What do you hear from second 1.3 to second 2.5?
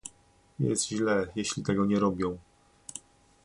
jeśli tego nie robią